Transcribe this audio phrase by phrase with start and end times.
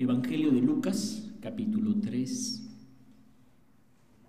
[0.00, 2.62] Evangelio de Lucas, capítulo 3.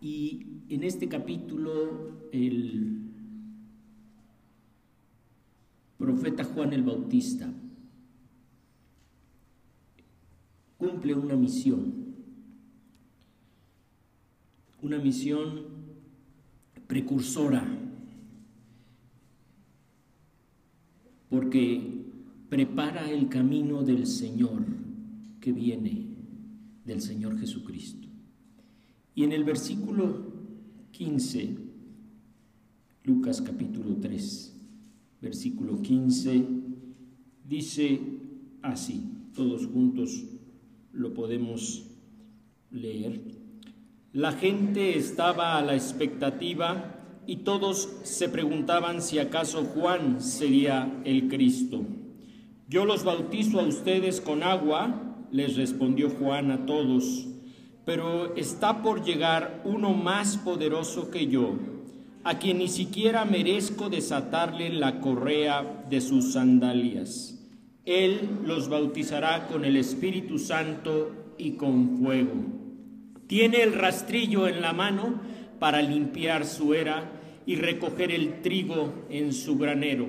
[0.02, 3.04] Y en este capítulo el
[6.00, 7.54] profeta Juan el Bautista
[10.80, 12.16] cumple una misión,
[14.82, 15.66] una misión
[16.88, 17.64] precursora,
[21.30, 22.06] porque
[22.50, 24.79] prepara el camino del Señor
[25.40, 26.08] que viene,
[26.86, 28.08] del Señor Jesucristo.
[29.14, 30.34] Y en el versículo
[30.92, 31.58] 15,
[33.04, 34.56] Lucas capítulo 3,
[35.22, 36.46] versículo 15,
[37.48, 38.00] dice
[38.62, 39.04] así,
[39.36, 40.26] todos juntos
[40.94, 41.86] lo podemos
[42.72, 43.22] leer.
[44.14, 46.96] La gente estaba a la expectativa
[47.28, 51.86] y todos se preguntaban si acaso Juan sería el Cristo.
[52.68, 57.28] Yo los bautizo a ustedes con agua, les respondió Juan a todos,
[57.86, 61.56] pero está por llegar uno más poderoso que yo,
[62.24, 67.40] a quien ni siquiera merezco desatarle la correa de sus sandalias.
[67.86, 72.34] Él los bautizará con el Espíritu Santo y con fuego.
[73.28, 75.22] Tiene el rastrillo en la mano
[75.60, 77.12] para limpiar su era
[77.46, 80.08] y recoger el trigo en su granero.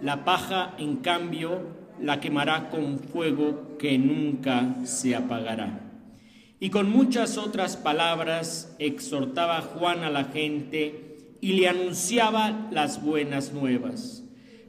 [0.00, 5.80] La paja, en cambio, la quemará con fuego que nunca se apagará.
[6.60, 13.52] Y con muchas otras palabras exhortaba Juan a la gente y le anunciaba las buenas
[13.52, 14.24] nuevas.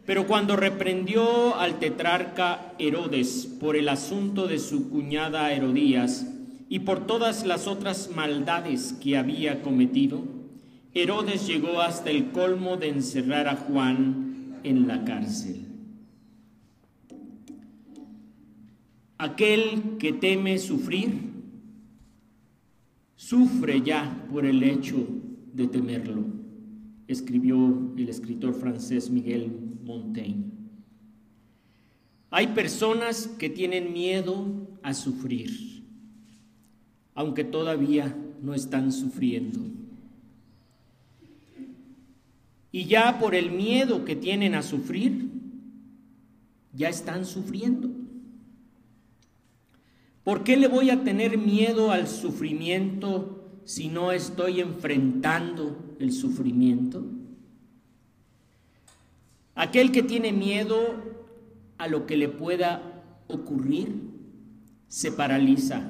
[0.06, 6.28] Pero cuando reprendió al tetrarca Herodes por el asunto de su cuñada Herodías
[6.68, 10.24] y por todas las otras maldades que había cometido,
[10.94, 15.69] Herodes llegó hasta el colmo de encerrar a Juan en la cárcel.
[19.20, 21.12] Aquel que teme sufrir,
[23.18, 25.06] sufre ya por el hecho
[25.54, 26.24] de temerlo,
[27.06, 29.52] escribió el escritor francés Miguel
[29.84, 30.46] Montaigne.
[32.30, 35.84] Hay personas que tienen miedo a sufrir,
[37.14, 39.60] aunque todavía no están sufriendo.
[42.72, 45.30] Y ya por el miedo que tienen a sufrir,
[46.74, 47.99] ya están sufriendo.
[50.30, 57.04] ¿Por qué le voy a tener miedo al sufrimiento si no estoy enfrentando el sufrimiento?
[59.56, 60.78] Aquel que tiene miedo
[61.80, 63.88] a lo que le pueda ocurrir
[64.88, 65.90] se paraliza,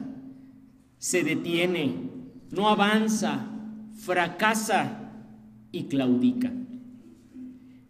[1.00, 2.10] se detiene,
[2.50, 3.46] no avanza,
[3.98, 5.12] fracasa
[5.74, 6.54] y claudica.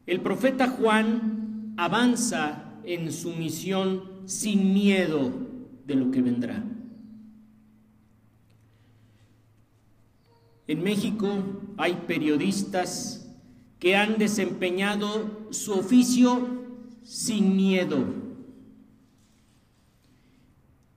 [0.07, 5.48] El profeta Juan avanza en su misión sin miedo
[5.89, 6.63] de lo que vendrá.
[10.67, 11.27] En México
[11.77, 13.27] hay periodistas
[13.79, 16.47] que han desempeñado su oficio
[17.03, 18.05] sin miedo.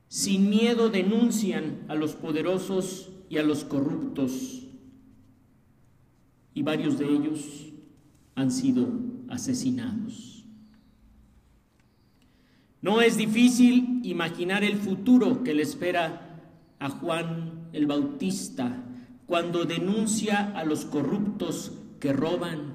[0.09, 4.65] Sin miedo denuncian a los poderosos y a los corruptos.
[6.53, 7.73] Y varios de ellos
[8.35, 8.89] han sido
[9.29, 10.32] asesinados.
[12.83, 16.41] No es difícil imaginar el futuro que le espera
[16.81, 18.85] a Juan el Bautista
[19.27, 22.75] cuando denuncia a los corruptos que roban,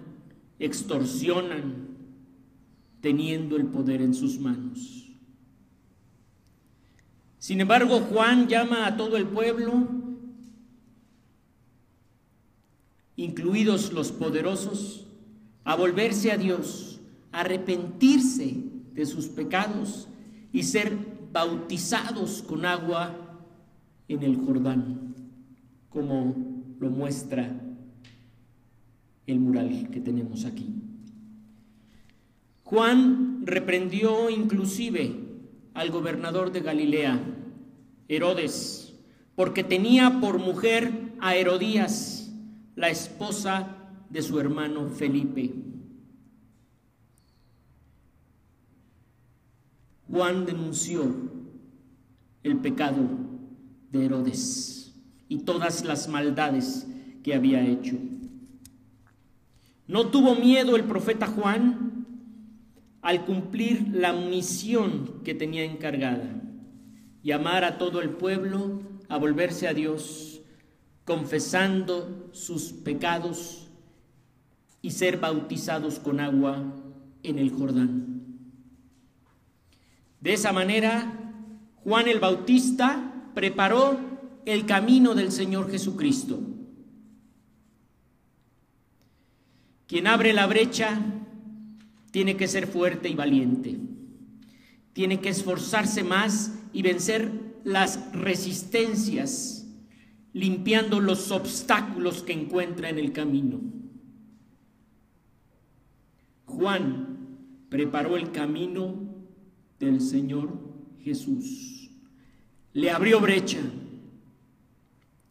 [0.60, 1.90] extorsionan,
[3.02, 5.12] teniendo el poder en sus manos.
[7.38, 9.90] Sin embargo, Juan llama a todo el pueblo,
[13.18, 15.06] incluidos los poderosos,
[15.66, 17.02] a volverse a Dios,
[17.34, 20.10] a arrepentirse de sus pecados
[20.52, 20.98] y ser
[21.32, 23.16] bautizados con agua
[24.08, 25.14] en el Jordán,
[25.88, 26.36] como
[26.80, 27.62] lo muestra
[29.28, 30.74] el mural que tenemos aquí.
[32.64, 35.16] Juan reprendió inclusive
[35.76, 37.20] al gobernador de Galilea,
[38.08, 38.96] Herodes,
[39.36, 42.34] porque tenía por mujer a Herodías,
[42.76, 43.78] la esposa
[44.10, 45.54] de su hermano Felipe.
[50.10, 51.16] Juan denunció
[52.44, 53.02] el pecado
[53.92, 54.94] de Herodes
[55.28, 56.88] y todas las maldades
[57.24, 57.96] que había hecho.
[59.88, 62.06] No tuvo miedo el profeta Juan
[63.02, 66.42] al cumplir la misión que tenía encargada,
[67.24, 70.42] llamar a todo el pueblo a volverse a Dios,
[71.06, 73.68] confesando sus pecados
[74.82, 76.76] y ser bautizados con agua
[77.24, 78.17] en el Jordán.
[80.28, 81.14] De esa manera,
[81.86, 83.98] Juan el Bautista preparó
[84.46, 86.42] el camino del Señor Jesucristo.
[89.88, 91.00] Quien abre la brecha
[92.12, 93.78] tiene que ser fuerte y valiente.
[94.92, 97.32] Tiene que esforzarse más y vencer
[97.64, 99.66] las resistencias,
[100.34, 103.62] limpiando los obstáculos que encuentra en el camino.
[106.48, 107.16] Juan
[107.70, 109.07] preparó el camino
[109.80, 110.50] del Señor
[111.04, 111.90] Jesús.
[112.74, 113.60] Le abrió brecha.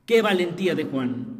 [0.04, 1.36] Qué valentía de Juan.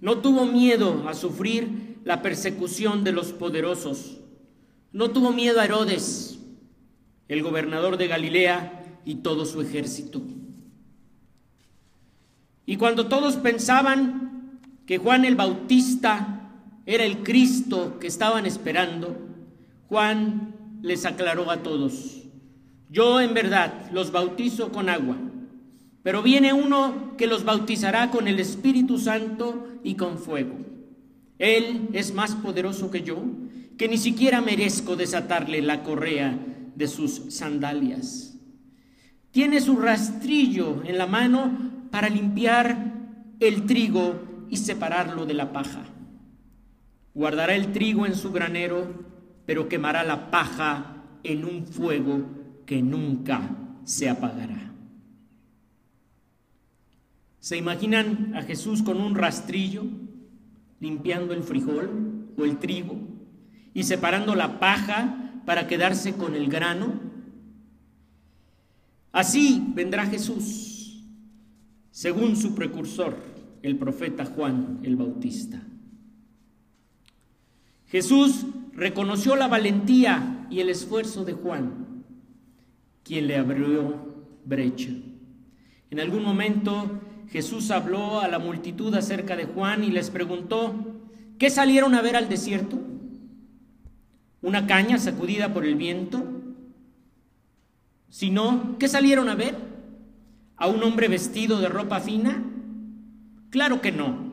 [0.00, 4.18] No tuvo miedo a sufrir la persecución de los poderosos.
[4.92, 6.38] No tuvo miedo a Herodes,
[7.28, 10.22] el gobernador de Galilea y todo su ejército.
[12.66, 16.50] Y cuando todos pensaban que Juan el Bautista
[16.84, 19.16] era el Cristo que estaban esperando,
[19.88, 20.55] Juan
[20.86, 22.22] les aclaró a todos,
[22.88, 25.16] yo en verdad los bautizo con agua,
[26.04, 30.54] pero viene uno que los bautizará con el Espíritu Santo y con fuego.
[31.40, 33.20] Él es más poderoso que yo,
[33.76, 36.38] que ni siquiera merezco desatarle la correa
[36.76, 38.38] de sus sandalias.
[39.32, 42.92] Tiene su rastrillo en la mano para limpiar
[43.40, 45.82] el trigo y separarlo de la paja.
[47.12, 49.15] Guardará el trigo en su granero,
[49.46, 52.26] pero quemará la paja en un fuego
[52.66, 54.72] que nunca se apagará.
[57.38, 59.84] ¿Se imaginan a Jesús con un rastrillo
[60.80, 62.98] limpiando el frijol o el trigo
[63.72, 67.00] y separando la paja para quedarse con el grano?
[69.12, 71.04] Así vendrá Jesús,
[71.92, 73.16] según su precursor,
[73.62, 75.62] el profeta Juan el Bautista.
[77.88, 81.86] Jesús reconoció la valentía y el esfuerzo de Juan
[83.06, 83.94] quien le abrió
[84.44, 84.90] brecha.
[85.90, 87.00] En algún momento
[87.30, 90.74] Jesús habló a la multitud acerca de Juan y les preguntó,
[91.38, 92.78] ¿qué salieron a ver al desierto?
[94.42, 96.24] ¿Una caña sacudida por el viento?
[98.08, 99.54] Si no, ¿qué salieron a ver?
[100.56, 102.42] ¿A un hombre vestido de ropa fina?
[103.50, 104.25] Claro que no.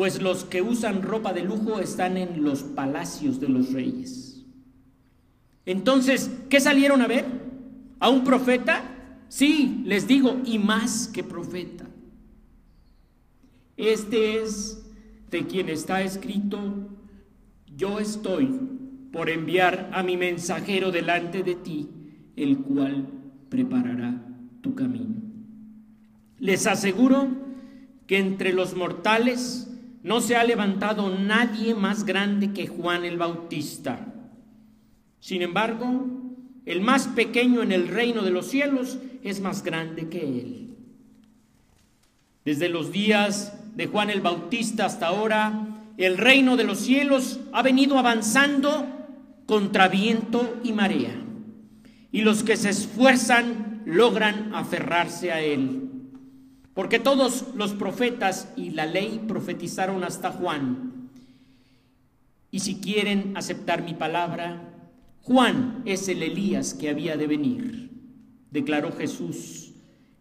[0.00, 4.46] Pues los que usan ropa de lujo están en los palacios de los reyes.
[5.66, 7.26] Entonces, ¿qué salieron a ver?
[7.98, 8.82] ¿A un profeta?
[9.28, 11.84] Sí, les digo, y más que profeta.
[13.76, 14.90] Este es
[15.30, 16.88] de quien está escrito,
[17.76, 18.58] yo estoy
[19.12, 21.90] por enviar a mi mensajero delante de ti,
[22.36, 23.06] el cual
[23.50, 24.18] preparará
[24.62, 25.16] tu camino.
[26.38, 27.28] Les aseguro
[28.06, 29.66] que entre los mortales
[30.02, 34.10] no se ha levantado nadie más grande que Juan el Bautista
[35.20, 36.06] sin embargo,
[36.64, 40.76] el más pequeño en el reino de los cielos es más grande que él.
[42.44, 45.66] Desde los días de Juan el Bautista hasta ahora,
[45.98, 48.86] el reino de los cielos ha venido avanzando
[49.46, 51.14] contra viento y marea.
[52.10, 55.89] Y los que se esfuerzan logran aferrarse a él.
[56.80, 61.10] Porque todos los profetas y la ley profetizaron hasta Juan.
[62.50, 64.62] Y si quieren aceptar mi palabra,
[65.20, 67.90] Juan es el Elías que había de venir,
[68.50, 69.72] declaró Jesús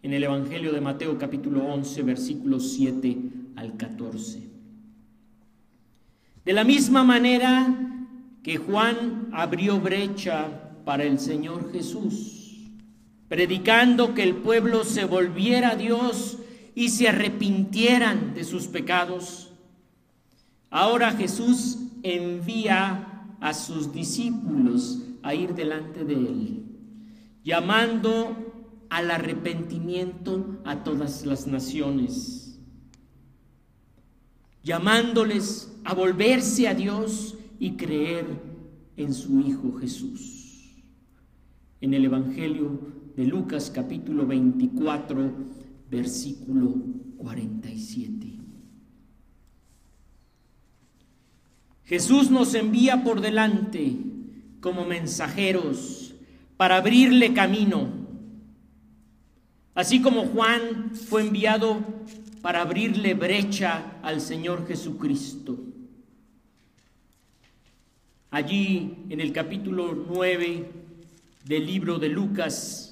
[0.04, 3.18] en el Evangelio de Mateo capítulo 11 versículos 7
[3.56, 4.44] al 14.
[6.44, 7.74] De la misma manera
[8.44, 12.68] que Juan abrió brecha para el Señor Jesús,
[13.30, 16.38] predicando que el pueblo se volviera a Dios
[16.79, 19.51] y se arrepintieran de sus pecados,
[20.69, 26.63] ahora Jesús envía a sus discípulos a ir delante de él,
[27.43, 32.57] llamando al arrepentimiento a todas las naciones,
[34.63, 38.25] llamándoles a volverse a Dios y creer
[38.95, 40.77] en su Hijo Jesús.
[41.81, 42.79] En el Evangelio
[43.17, 45.59] de Lucas capítulo 24,
[45.89, 46.75] versículo
[47.17, 48.39] 47.
[51.86, 53.96] Jesús nos envía por delante
[54.62, 56.13] como mensajeros
[56.55, 57.89] para abrirle camino,
[59.74, 61.84] así como Juan fue enviado
[62.41, 65.58] para abrirle brecha al Señor Jesucristo.
[68.31, 70.72] Allí en el capítulo 9
[71.46, 72.88] del libro de Lucas,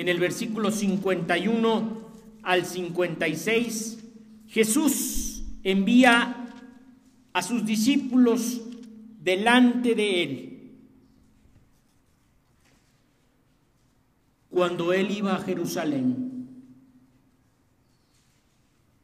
[0.00, 2.08] en el versículo 51
[2.42, 3.98] al 56,
[4.46, 6.54] Jesús envía
[7.32, 8.60] a sus discípulos
[9.20, 10.48] delante de él.
[14.58, 16.48] cuando él iba a Jerusalén,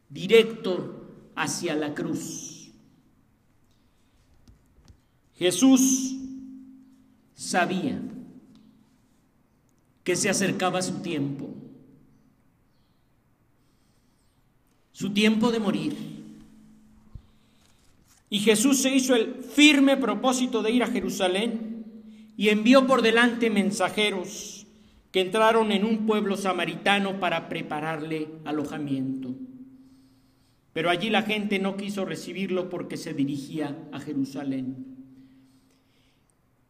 [0.09, 2.71] directo hacia la cruz.
[5.35, 6.15] Jesús
[7.33, 8.01] sabía
[10.05, 11.49] que se acercaba su tiempo,
[14.91, 15.97] su tiempo de morir.
[18.29, 21.83] Y Jesús se hizo el firme propósito de ir a Jerusalén
[22.37, 24.67] y envió por delante mensajeros
[25.11, 29.33] que entraron en un pueblo samaritano para prepararle alojamiento.
[30.71, 34.94] Pero allí la gente no quiso recibirlo porque se dirigía a Jerusalén.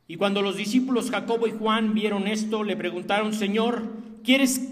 [0.07, 3.83] Y cuando los discípulos Jacobo y Juan vieron esto, le preguntaron, Señor,
[4.23, 4.69] ¿quieres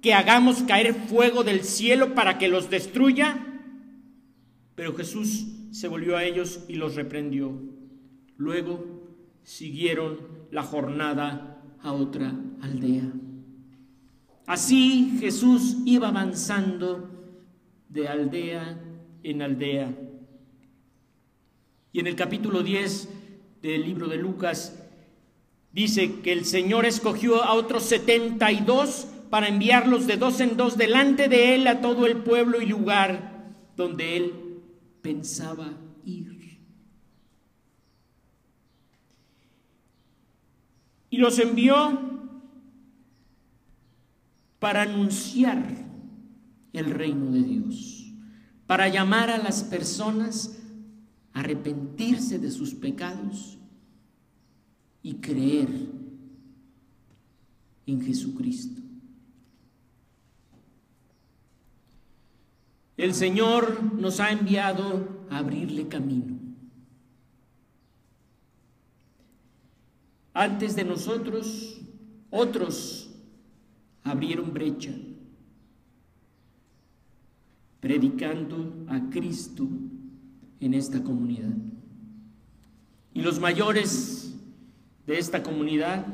[0.00, 3.46] que hagamos caer fuego del cielo para que los destruya?
[4.74, 7.52] Pero Jesús se volvió a ellos y los reprendió.
[8.36, 8.84] Luego
[9.42, 10.18] siguieron
[10.50, 13.12] la jornada a otra aldea.
[14.46, 17.10] Así Jesús iba avanzando
[17.88, 18.80] de aldea
[19.22, 19.94] en aldea.
[21.92, 23.08] Y en el capítulo 10
[23.62, 24.78] del libro de Lucas,
[25.72, 31.28] dice que el Señor escogió a otros 72 para enviarlos de dos en dos delante
[31.28, 34.34] de él a todo el pueblo y lugar donde él
[35.00, 35.72] pensaba
[36.04, 36.32] ir.
[41.12, 42.00] Y los envió
[44.58, 45.62] para anunciar
[46.72, 48.14] el reino de Dios,
[48.66, 50.61] para llamar a las personas
[51.32, 53.58] arrepentirse de sus pecados
[55.02, 55.68] y creer
[57.86, 58.80] en Jesucristo.
[62.96, 66.38] El Señor nos ha enviado a abrirle camino.
[70.34, 71.80] Antes de nosotros,
[72.30, 73.10] otros
[74.02, 74.92] abrieron brecha,
[77.80, 79.68] predicando a Cristo
[80.62, 81.52] en esta comunidad.
[83.12, 84.34] Y los mayores
[85.06, 86.06] de esta comunidad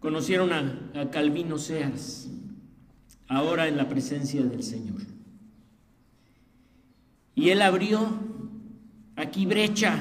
[0.00, 2.30] conocieron a, Calvino Sears,
[3.26, 5.00] ahora en la presencia del Señor.
[7.34, 8.08] Y él abrió
[9.16, 9.98] aquí brecha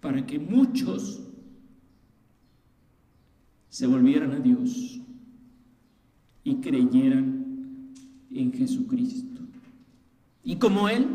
[0.00, 1.20] para que muchos
[3.68, 4.98] se volvieran a Dios
[6.42, 7.92] y creyeran
[8.30, 9.31] en Jesucristo.
[10.44, 11.06] Y como Él,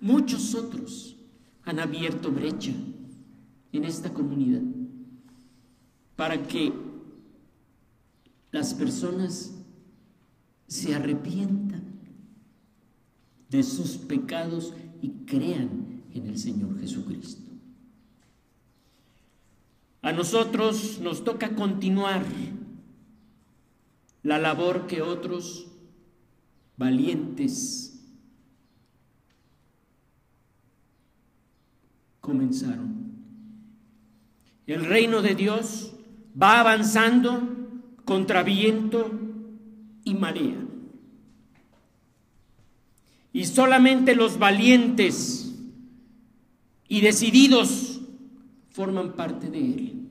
[0.00, 1.16] muchos otros
[1.64, 2.72] han abierto brecha
[3.72, 4.62] en esta comunidad
[6.16, 6.72] para que
[8.50, 9.54] las personas
[10.66, 11.82] se arrepientan
[13.48, 17.50] de sus pecados y crean en el Señor Jesucristo.
[20.02, 22.24] A nosotros nos toca continuar
[24.22, 25.66] la labor que otros
[26.76, 27.89] valientes
[32.30, 33.10] comenzaron.
[34.68, 35.92] El reino de Dios
[36.40, 37.42] va avanzando
[38.04, 39.10] contra viento
[40.04, 40.58] y marea.
[43.32, 45.56] Y solamente los valientes
[46.86, 48.00] y decididos
[48.70, 50.08] forman parte de él.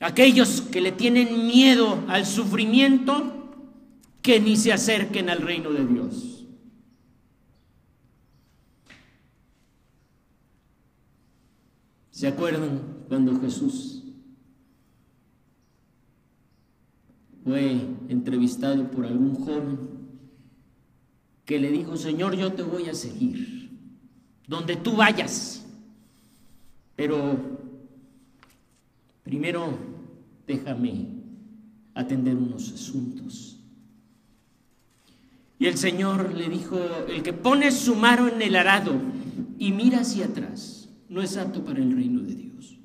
[0.00, 3.50] Aquellos que le tienen miedo al sufrimiento,
[4.20, 6.37] que ni se acerquen al reino de Dios.
[12.18, 14.02] ¿Se acuerdan cuando Jesús
[17.44, 19.78] fue entrevistado por algún joven
[21.44, 23.70] que le dijo, Señor, yo te voy a seguir,
[24.48, 25.64] donde tú vayas,
[26.96, 27.36] pero
[29.22, 29.78] primero
[30.44, 31.06] déjame
[31.94, 33.60] atender unos asuntos.
[35.60, 39.00] Y el Señor le dijo, el que pone su mano en el arado
[39.56, 40.77] y mira hacia atrás,
[41.08, 42.76] no es apto para el reino de Dios.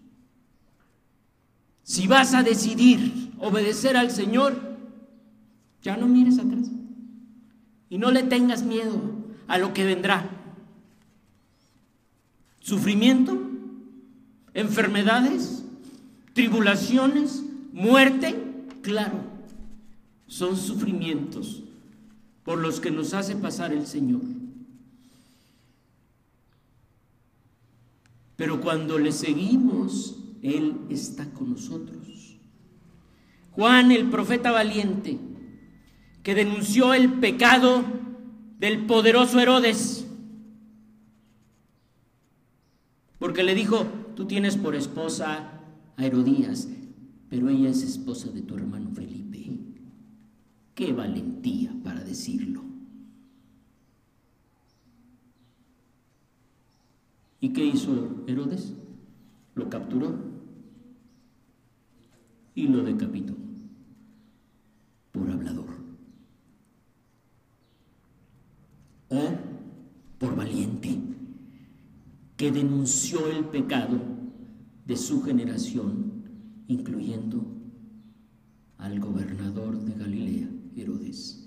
[1.84, 4.78] Si vas a decidir obedecer al Señor,
[5.82, 6.70] ya no mires atrás
[7.90, 9.00] y no le tengas miedo
[9.48, 10.30] a lo que vendrá.
[12.60, 13.38] Sufrimiento,
[14.54, 15.64] enfermedades,
[16.34, 18.36] tribulaciones, muerte,
[18.82, 19.20] claro,
[20.28, 21.64] son sufrimientos
[22.44, 24.22] por los que nos hace pasar el Señor.
[28.36, 32.38] Pero cuando le seguimos, Él está con nosotros.
[33.52, 35.20] Juan, el profeta valiente,
[36.24, 37.84] que denunció el pecado
[38.60, 40.08] del poderoso Herodes,
[43.20, 43.86] porque le dijo,
[44.16, 45.62] tú tienes por esposa
[45.96, 46.68] a Herodías,
[47.30, 49.60] pero ella es esposa de tu hermano Felipe.
[50.74, 52.73] Qué valentía para decirlo.
[57.44, 58.72] ¿Y qué hizo Herodes?
[59.54, 60.16] Lo capturó
[62.56, 63.36] y lo decapitó
[65.12, 65.66] por hablador.
[69.10, 69.32] O
[70.20, 70.98] por valiente,
[72.38, 74.00] que denunció el pecado
[74.86, 76.24] de su generación,
[76.70, 77.46] incluyendo
[78.78, 80.48] al gobernador de Galilea,
[80.78, 81.46] Herodes.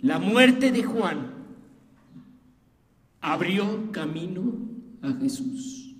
[0.00, 1.37] La muerte de Juan
[3.20, 4.42] abrió camino
[5.02, 5.94] a Jesús,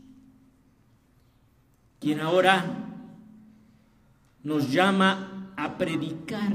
[2.00, 2.88] quien ahora
[4.42, 6.52] nos llama a predicar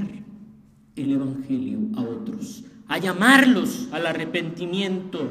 [0.96, 5.28] el Evangelio a otros, a llamarlos al arrepentimiento,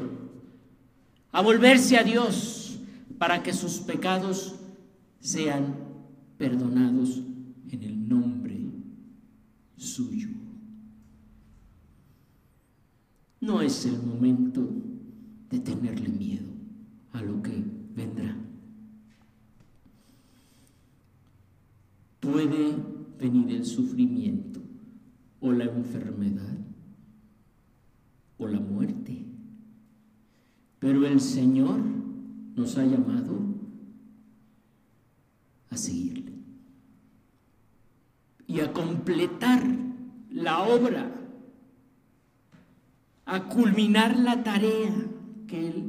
[1.32, 2.78] a volverse a Dios
[3.18, 4.54] para que sus pecados
[5.20, 5.74] sean
[6.38, 7.22] perdonados
[7.70, 8.60] en el nombre
[9.76, 10.28] suyo.
[13.40, 14.68] No es el momento
[15.54, 16.48] de tenerle miedo
[17.12, 18.36] a lo que vendrá.
[22.18, 22.76] Puede
[23.20, 24.60] venir el sufrimiento
[25.40, 26.56] o la enfermedad
[28.36, 29.24] o la muerte,
[30.80, 31.78] pero el Señor
[32.56, 33.38] nos ha llamado
[35.70, 36.32] a seguirle
[38.48, 39.62] y a completar
[40.30, 41.14] la obra,
[43.24, 45.13] a culminar la tarea
[45.46, 45.84] que Él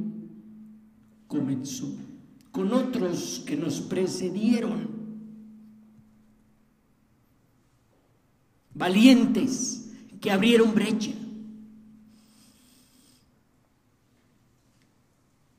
[1.26, 1.94] comenzó
[2.52, 4.88] con otros que nos precedieron.
[8.74, 11.12] Valientes que abrieron brecha.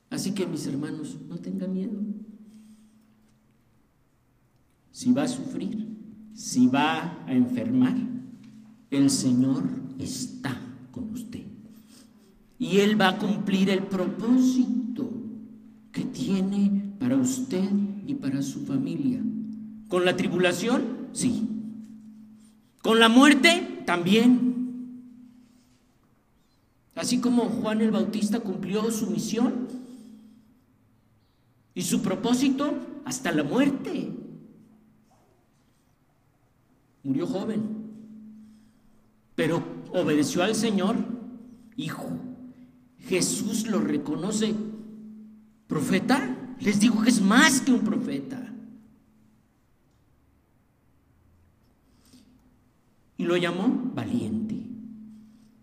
[0.10, 2.00] Así que mis hermanos, no tengan miedo.
[4.92, 5.88] Si va a sufrir,
[6.33, 7.96] si va a enfermar,
[8.90, 9.64] el Señor
[10.00, 10.60] está
[10.92, 11.47] con usted.
[12.59, 15.09] Y Él va a cumplir el propósito
[15.91, 17.70] que tiene para usted
[18.05, 19.22] y para su familia.
[19.87, 21.09] ¿Con la tribulación?
[21.13, 21.48] Sí.
[22.81, 23.83] ¿Con la muerte?
[23.85, 24.48] También.
[26.96, 29.67] Así como Juan el Bautista cumplió su misión
[31.75, 32.74] y su propósito
[33.05, 34.11] hasta la muerte.
[37.03, 37.61] Murió joven,
[39.35, 40.96] pero obedeció al Señor,
[41.75, 42.09] hijo.
[43.05, 44.53] Jesús lo reconoce.
[45.68, 46.55] ¿Profeta?
[46.60, 48.44] Les digo que es más que un profeta.
[53.18, 54.55] Y lo llamó valiente,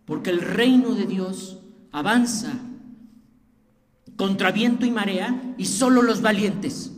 [0.04, 1.60] porque el reino de Dios
[1.92, 2.52] avanza
[4.16, 6.92] contra viento y marea y solo los valientes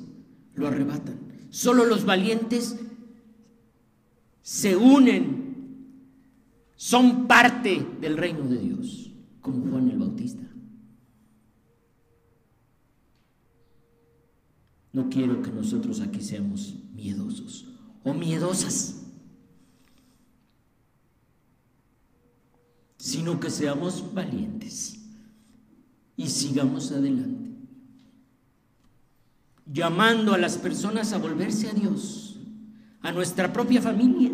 [0.55, 1.19] lo arrebatan.
[1.51, 2.79] Solo los valientes
[4.43, 5.45] se unen,
[6.75, 9.06] son parte del reino de Dios
[9.47, 10.43] como Juan el Bautista.
[14.93, 17.69] No quiero que nosotros aquí seamos miedosos
[18.03, 19.05] o miedosas,
[22.99, 24.99] sino que seamos valientes
[26.17, 27.51] y sigamos adelante,
[29.65, 32.41] llamando a las personas a volverse a Dios,
[33.01, 34.33] a nuestra propia familia.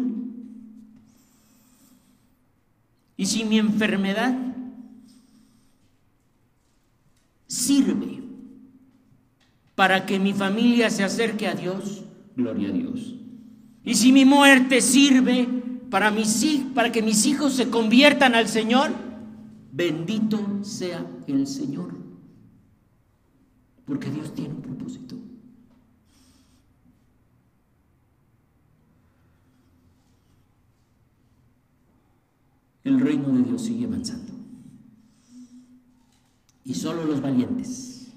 [3.18, 4.51] Y si mi enfermedad
[7.62, 8.22] sirve
[9.74, 12.04] para que mi familia se acerque a Dios,
[12.36, 13.14] gloria a Dios.
[13.84, 15.48] Y si mi muerte sirve
[15.90, 16.44] para, mis,
[16.74, 18.90] para que mis hijos se conviertan al Señor,
[19.72, 21.94] bendito sea el Señor.
[23.84, 25.16] Porque Dios tiene un propósito.
[32.84, 34.41] El reino de Dios sigue avanzando.
[36.64, 38.12] Y solo los valientes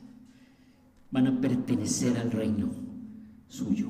[1.11, 2.69] van a pertenecer al reino
[3.47, 3.87] suyo.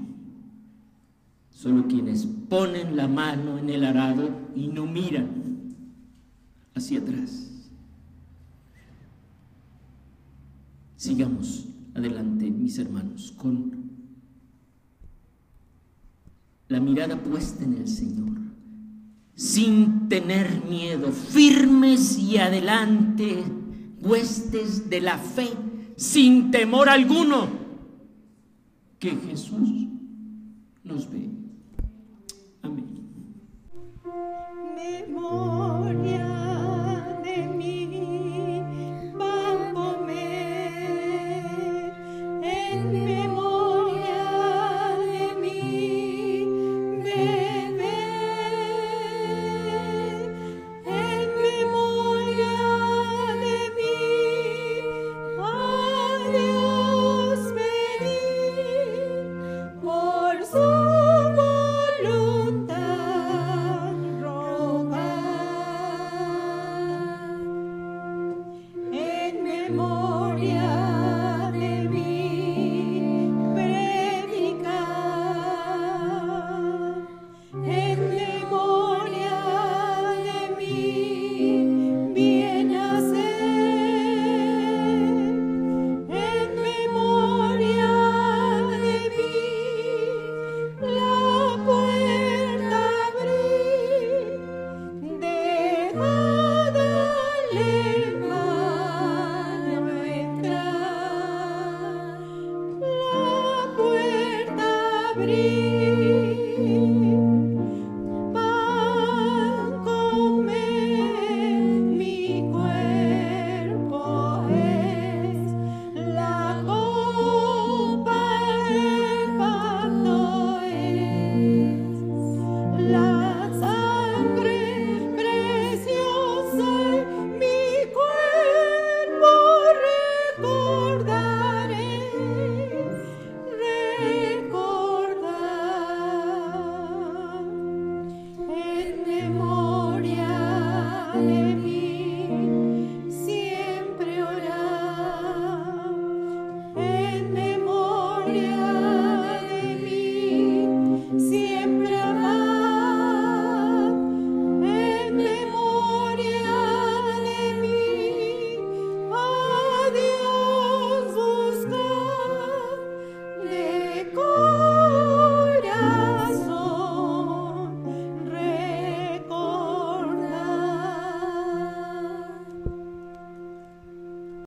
[1.49, 5.73] Solo quienes ponen la mano en el arado y no miran
[6.75, 7.49] hacia atrás.
[10.97, 13.85] Sigamos adelante, mis hermanos, con
[16.67, 18.37] la mirada puesta en el Señor,
[19.35, 23.43] sin tener miedo, firmes y adelante
[24.05, 25.49] huestes de la fe
[25.97, 27.47] sin temor alguno
[28.99, 29.87] que Jesús
[30.83, 31.29] nos ve.
[32.61, 32.95] Amén.